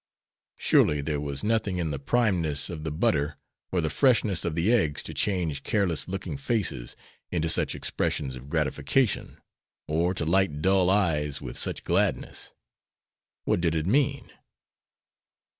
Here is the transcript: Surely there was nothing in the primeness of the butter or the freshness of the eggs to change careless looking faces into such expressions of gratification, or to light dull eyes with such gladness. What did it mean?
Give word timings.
Surely 0.57 0.99
there 0.99 1.21
was 1.21 1.43
nothing 1.43 1.77
in 1.77 1.91
the 1.91 1.99
primeness 1.99 2.71
of 2.71 2.83
the 2.83 2.89
butter 2.89 3.37
or 3.71 3.81
the 3.81 3.89
freshness 3.91 4.43
of 4.43 4.55
the 4.55 4.73
eggs 4.73 5.03
to 5.03 5.13
change 5.13 5.61
careless 5.61 6.07
looking 6.07 6.37
faces 6.37 6.95
into 7.29 7.47
such 7.47 7.75
expressions 7.75 8.35
of 8.35 8.49
gratification, 8.49 9.39
or 9.87 10.15
to 10.15 10.25
light 10.25 10.59
dull 10.59 10.89
eyes 10.89 11.39
with 11.39 11.55
such 11.55 11.83
gladness. 11.83 12.51
What 13.43 13.61
did 13.61 13.75
it 13.75 13.85
mean? 13.85 14.31